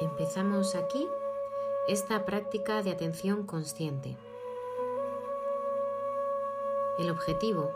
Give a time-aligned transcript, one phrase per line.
[0.00, 1.08] Empezamos aquí
[1.88, 4.16] esta práctica de atención consciente.
[7.00, 7.72] El objetivo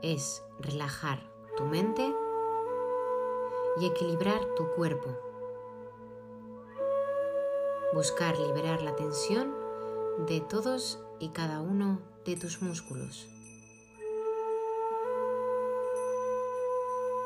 [0.00, 1.20] es relajar
[1.58, 2.10] tu mente
[3.76, 5.10] y equilibrar tu cuerpo.
[7.92, 9.54] Buscar liberar la tensión
[10.26, 13.28] de todos y cada uno de tus músculos.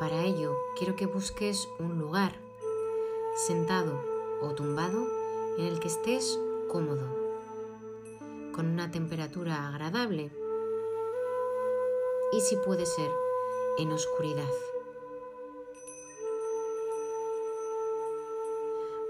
[0.00, 2.32] Para ello quiero que busques un lugar
[3.34, 4.00] sentado
[4.40, 5.08] o tumbado
[5.58, 6.38] en el que estés
[6.68, 7.02] cómodo,
[8.52, 10.30] con una temperatura agradable
[12.32, 13.10] y si puede ser
[13.78, 14.48] en oscuridad.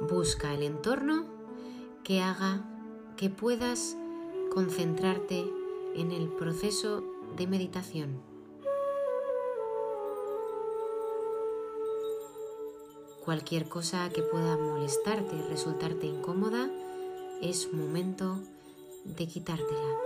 [0.00, 1.26] Busca el entorno
[2.02, 2.64] que haga
[3.16, 3.96] que puedas
[4.52, 5.44] concentrarte
[5.94, 7.04] en el proceso
[7.36, 8.33] de meditación.
[13.24, 16.68] Cualquier cosa que pueda molestarte resultarte incómoda
[17.40, 18.36] es momento
[19.04, 19.98] de quitártela.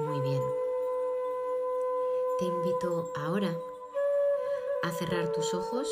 [0.00, 0.42] Muy bien.
[2.38, 3.56] Te invito ahora
[4.82, 5.88] a cerrar tus ojos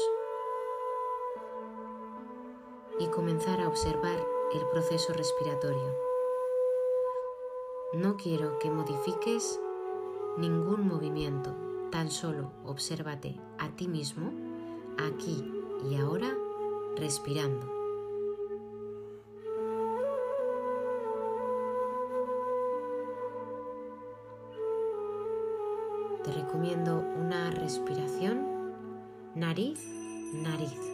[2.98, 4.18] y comenzar a observar
[4.52, 5.96] el proceso respiratorio.
[7.94, 9.58] No quiero que modifiques
[10.36, 11.54] ningún movimiento,
[11.90, 14.32] tan solo obsérvate a ti mismo,
[14.98, 15.44] aquí
[15.90, 16.34] y ahora,
[16.96, 17.72] respirando.
[26.24, 28.72] Te recomiendo una respiración
[29.34, 30.93] nariz-nariz.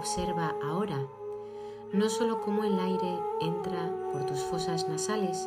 [0.00, 0.96] Observa ahora
[1.92, 5.46] no solo cómo el aire entra por tus fosas nasales,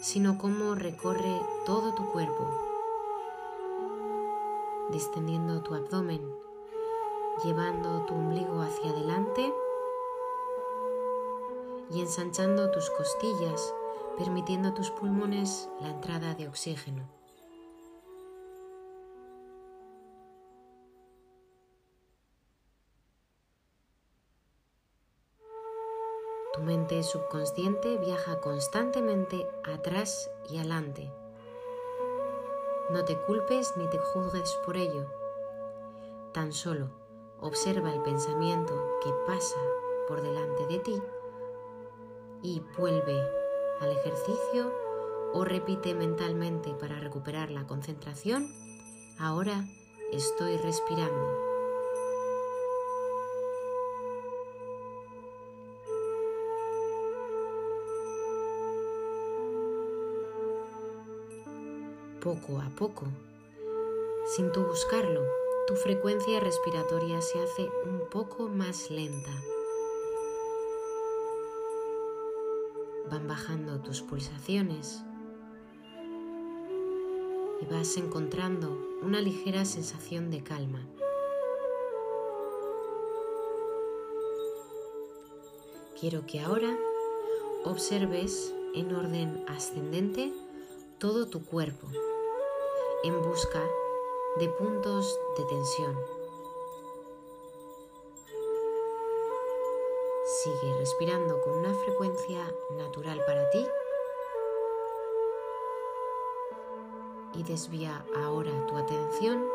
[0.00, 2.44] sino cómo recorre todo tu cuerpo,
[4.90, 6.28] distendiendo tu abdomen,
[7.44, 9.54] llevando tu ombligo hacia adelante
[11.88, 13.72] y ensanchando tus costillas,
[14.18, 17.15] permitiendo a tus pulmones la entrada de oxígeno.
[26.56, 31.12] Tu mente subconsciente viaja constantemente atrás y adelante.
[32.90, 35.04] No te culpes ni te juzgues por ello.
[36.32, 36.88] Tan solo
[37.40, 38.72] observa el pensamiento
[39.04, 39.58] que pasa
[40.08, 41.02] por delante de ti
[42.42, 43.20] y vuelve
[43.80, 44.72] al ejercicio
[45.34, 48.48] o repite mentalmente para recuperar la concentración.
[49.18, 49.62] Ahora
[50.10, 51.45] estoy respirando.
[62.26, 63.04] Poco a poco.
[64.24, 65.22] Sin tu buscarlo,
[65.68, 69.30] tu frecuencia respiratoria se hace un poco más lenta.
[73.08, 75.04] Van bajando tus pulsaciones
[77.62, 80.84] y vas encontrando una ligera sensación de calma.
[86.00, 86.76] Quiero que ahora
[87.64, 90.32] observes en orden ascendente
[90.98, 91.86] todo tu cuerpo
[93.06, 93.62] en busca
[94.36, 95.96] de puntos de tensión.
[100.42, 103.64] Sigue respirando con una frecuencia natural para ti
[107.34, 109.46] y desvía ahora tu atención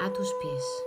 [0.00, 0.86] a tus pies.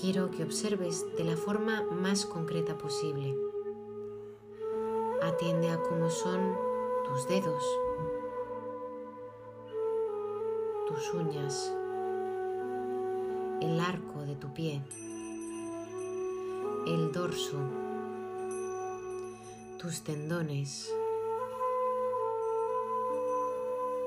[0.00, 3.34] Quiero que observes de la forma más concreta posible.
[5.22, 6.54] Atiende a cómo son
[7.04, 7.64] tus dedos,
[10.86, 11.72] tus uñas,
[13.60, 14.82] el arco de tu pie,
[16.86, 17.58] el dorso,
[19.78, 20.94] tus tendones,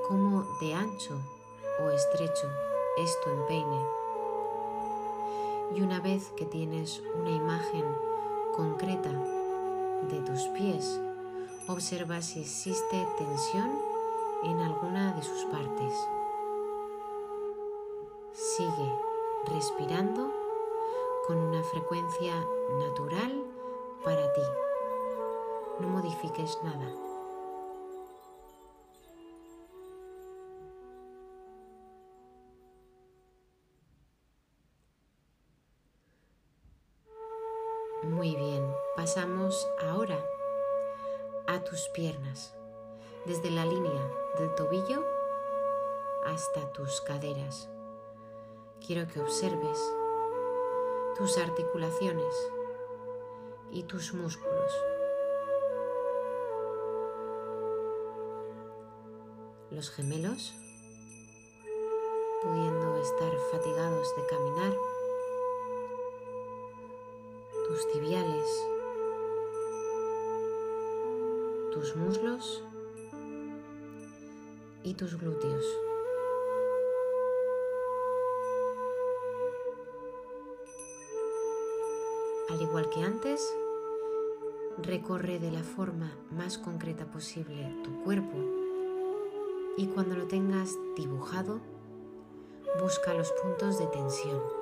[0.08, 1.19] cómo de ancho
[1.81, 2.48] o estrecho
[2.98, 4.00] es tu empeine
[5.75, 7.86] y una vez que tienes una imagen
[8.56, 9.12] concreta
[10.10, 11.00] de tus pies,
[11.68, 13.69] observa si existe tensión
[14.44, 15.94] en alguna de sus partes.
[18.31, 18.94] Sigue
[19.45, 20.31] respirando
[21.27, 22.33] con una frecuencia
[22.80, 23.44] natural
[24.04, 24.42] para ti.
[25.80, 27.09] No modifiques nada.
[38.96, 40.18] Pasamos ahora
[41.48, 42.54] a tus piernas,
[43.25, 44.01] desde la línea
[44.38, 45.06] del tobillo
[46.25, 47.69] hasta tus caderas.
[48.86, 49.80] Quiero que observes
[51.18, 52.36] tus articulaciones
[53.72, 54.74] y tus músculos.
[59.72, 60.54] Los gemelos,
[62.42, 64.74] pudiendo estar fatigados de caminar,
[67.69, 68.68] tus tibiales,
[71.71, 72.63] tus muslos
[74.81, 75.63] y tus glúteos.
[82.50, 83.56] Al igual que antes,
[84.80, 88.36] recorre de la forma más concreta posible tu cuerpo
[89.77, 91.60] y cuando lo tengas dibujado,
[92.81, 94.59] busca los puntos de tensión.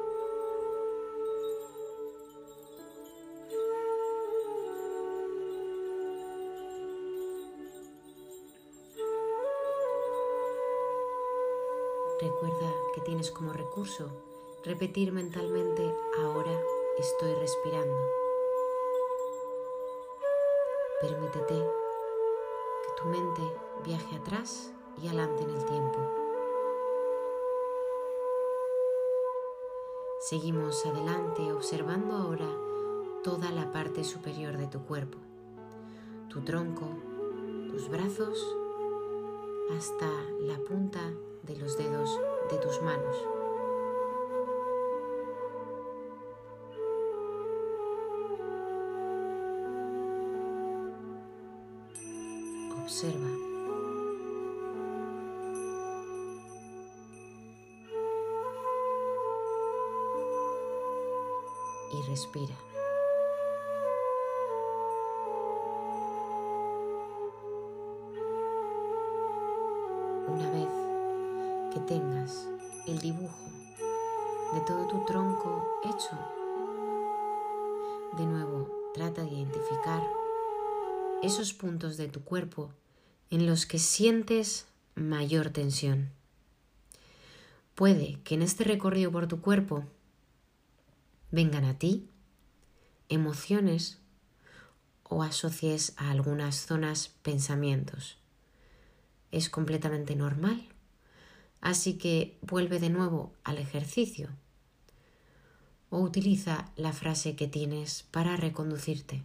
[12.19, 14.10] Recuerda que tienes como recurso
[14.64, 16.60] repetir mentalmente ahora
[16.98, 17.96] estoy respirando.
[21.00, 23.42] Permítete que tu mente
[23.86, 26.00] viaje atrás y adelante en el tiempo.
[30.19, 32.50] Seguimos adelante observando ahora
[33.24, 35.19] toda la parte superior de tu cuerpo,
[36.30, 36.88] tu tronco,
[37.69, 38.44] tus brazos,
[39.78, 40.10] hasta
[40.40, 41.14] la punta
[41.48, 42.20] de los dedos
[42.52, 43.16] de tus manos.
[52.84, 53.28] Observa.
[61.92, 62.77] Y respira.
[72.88, 73.50] El dibujo
[74.54, 76.18] de todo tu tronco hecho,
[78.18, 80.02] de nuevo trata de identificar
[81.22, 82.72] esos puntos de tu cuerpo
[83.30, 86.10] en los que sientes mayor tensión.
[87.76, 89.86] Puede que en este recorrido por tu cuerpo
[91.32, 92.10] vengan a ti
[93.10, 94.00] emociones
[95.04, 98.18] o asocies a algunas zonas pensamientos.
[99.32, 100.68] Es completamente normal.
[101.62, 104.30] Así que vuelve de nuevo al ejercicio
[105.89, 109.24] o utiliza la frase que tienes para reconducirte.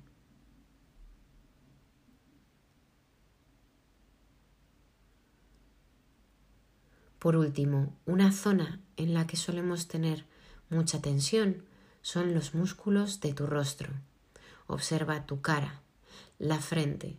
[7.18, 10.24] Por último, una zona en la que solemos tener
[10.70, 11.64] mucha tensión
[12.00, 13.92] son los músculos de tu rostro.
[14.66, 15.82] Observa tu cara,
[16.38, 17.18] la frente,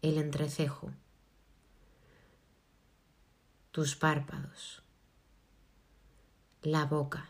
[0.00, 0.90] el entrecejo,
[3.76, 4.82] tus párpados,
[6.62, 7.28] la boca,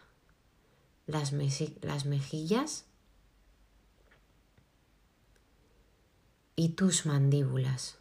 [1.06, 2.84] las, mejillas
[6.54, 7.98] y tus mandíbulas.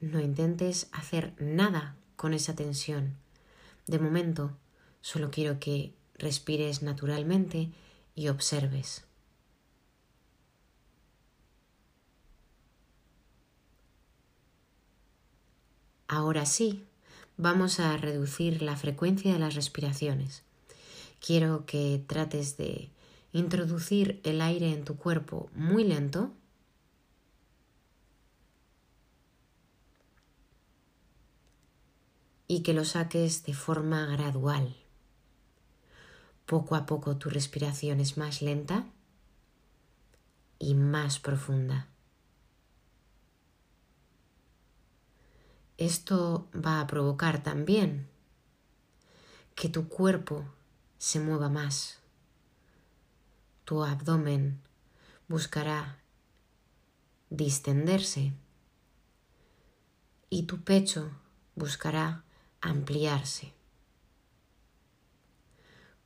[0.00, 3.18] No intentes hacer nada con esa tensión.
[3.86, 4.56] De momento,
[5.00, 7.70] solo quiero que respires naturalmente
[8.14, 9.04] y observes.
[16.08, 16.84] Ahora sí,
[17.36, 20.42] vamos a reducir la frecuencia de las respiraciones.
[21.20, 22.90] Quiero que trates de
[23.32, 26.32] introducir el aire en tu cuerpo muy lento
[32.46, 34.74] y que lo saques de forma gradual.
[36.48, 38.86] Poco a poco tu respiración es más lenta
[40.58, 41.88] y más profunda.
[45.76, 48.08] Esto va a provocar también
[49.54, 50.46] que tu cuerpo
[50.96, 51.98] se mueva más.
[53.66, 54.62] Tu abdomen
[55.28, 55.98] buscará
[57.28, 58.32] distenderse
[60.30, 61.10] y tu pecho
[61.56, 62.24] buscará
[62.62, 63.57] ampliarse.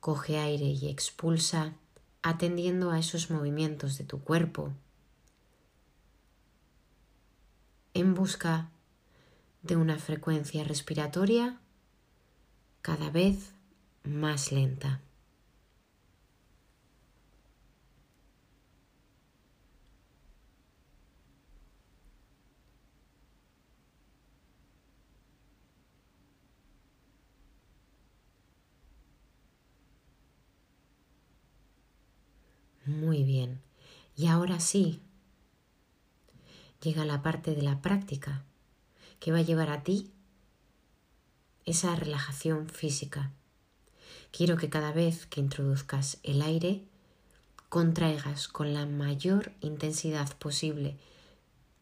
[0.03, 1.75] Coge aire y expulsa
[2.23, 4.73] atendiendo a esos movimientos de tu cuerpo
[7.93, 8.69] en busca
[9.61, 11.57] de una frecuencia respiratoria
[12.81, 13.53] cada vez
[14.03, 14.99] más lenta.
[32.93, 33.59] Muy bien.
[34.15, 35.01] Y ahora sí,
[36.81, 38.43] llega la parte de la práctica
[39.19, 40.11] que va a llevar a ti
[41.65, 43.31] esa relajación física.
[44.31, 46.83] Quiero que cada vez que introduzcas el aire,
[47.69, 50.97] contraigas con la mayor intensidad posible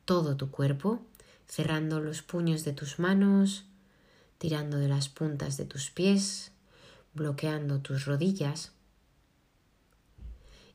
[0.06, 1.02] todo tu cuerpo,
[1.46, 3.66] cerrando los puños de tus manos,
[4.38, 6.52] tirando de las puntas de tus pies,
[7.14, 8.72] bloqueando tus rodillas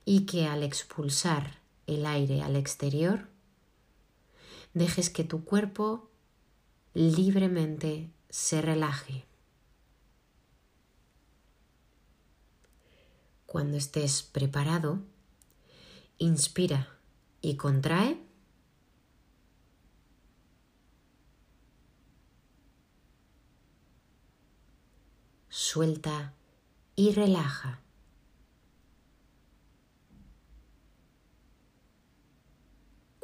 [0.09, 1.59] y que al expulsar
[1.89, 3.29] el aire al exterior,
[4.73, 6.09] dejes que tu cuerpo
[6.95, 9.27] libremente se relaje.
[13.47, 15.03] Cuando estés preparado,
[16.19, 16.99] inspira
[17.41, 18.23] y contrae.
[25.49, 26.35] Suelta
[26.95, 27.81] y relaja.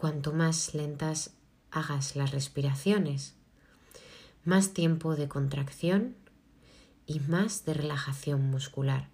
[0.02, 1.30] Cuanto más lentas
[1.71, 3.37] hagas las respiraciones,
[4.44, 6.16] más tiempo de contracción
[7.06, 9.11] y más de relajación muscular.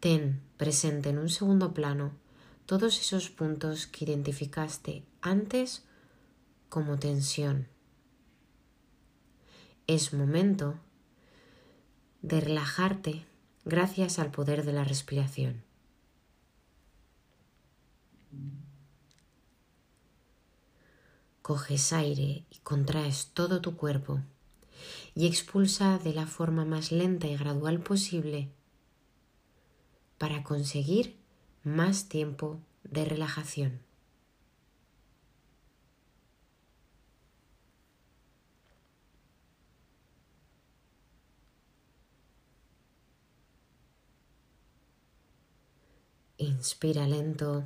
[0.00, 2.10] Ten presente en un segundo plano
[2.66, 5.84] todos esos puntos que identificaste antes
[6.68, 7.68] como tensión.
[9.86, 10.74] Es momento
[12.20, 13.26] de relajarte
[13.64, 15.62] gracias al poder de la respiración.
[21.50, 24.20] Coges aire y contraes todo tu cuerpo
[25.16, 28.52] y expulsa de la forma más lenta y gradual posible
[30.16, 31.18] para conseguir
[31.64, 33.80] más tiempo de relajación.
[46.38, 47.64] Inspira lento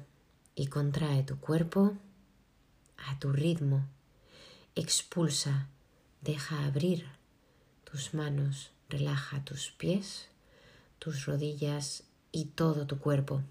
[0.54, 1.98] y contrae tu cuerpo
[3.08, 3.86] a tu ritmo.
[4.74, 5.68] Expulsa,
[6.20, 7.06] deja abrir
[7.84, 10.28] tus manos, relaja tus pies,
[10.98, 13.42] tus rodillas y todo tu cuerpo.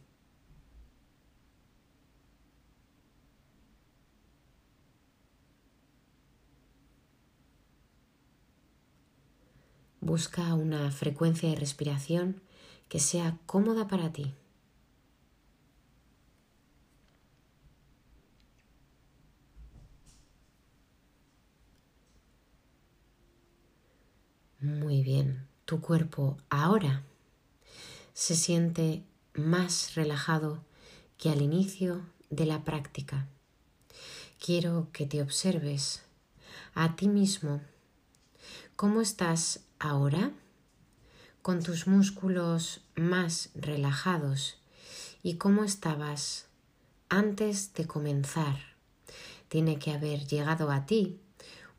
[10.02, 12.42] Busca una frecuencia de respiración
[12.90, 14.34] que sea cómoda para ti.
[25.04, 27.04] Bien, tu cuerpo ahora
[28.14, 30.64] se siente más relajado
[31.18, 33.28] que al inicio de la práctica.
[34.40, 36.04] Quiero que te observes
[36.74, 37.60] a ti mismo
[38.78, 40.32] cómo estás ahora
[41.42, 44.58] con tus músculos más relajados
[45.22, 46.46] y cómo estabas
[47.10, 48.56] antes de comenzar.
[49.50, 51.20] Tiene que haber llegado a ti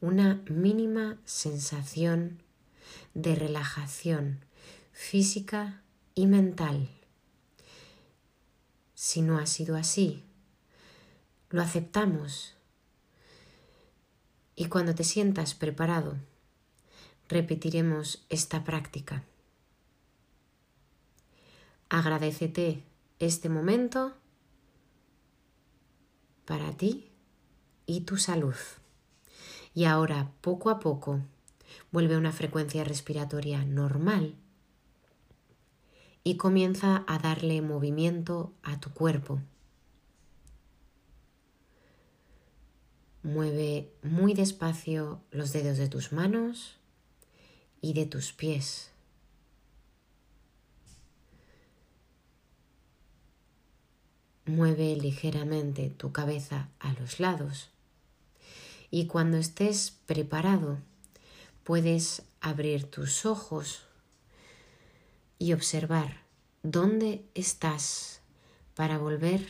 [0.03, 2.44] una mínima sensación
[3.15, 4.45] de relajación
[4.93, 5.83] física
[6.15, 6.89] y mental.
[8.95, 10.23] Si no ha sido así,
[11.51, 12.55] lo aceptamos.
[14.57, 16.17] Y cuando te sientas preparado,
[17.29, 19.25] repetiremos esta práctica.
[21.89, 22.85] Agradecete
[23.19, 24.15] este momento
[26.45, 27.11] para ti
[27.87, 28.57] y tu salud.
[29.75, 31.21] Y ahora, poco a poco,
[31.93, 34.35] vuelve a una frecuencia respiratoria normal
[36.25, 39.41] y comienza a darle movimiento a tu cuerpo.
[43.23, 46.77] Mueve muy despacio los dedos de tus manos
[47.81, 48.91] y de tus pies.
[54.47, 57.71] Mueve ligeramente tu cabeza a los lados
[58.91, 60.79] y cuando estés preparado
[61.65, 63.83] puedes abrir tus ojos
[65.39, 66.23] y observar
[66.63, 68.21] dónde estás
[68.75, 69.47] para volver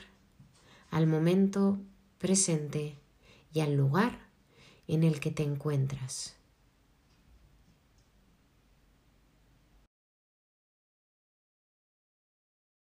[0.90, 1.78] al momento
[2.18, 2.96] presente
[3.52, 4.18] y al lugar
[4.86, 6.36] en el que te encuentras.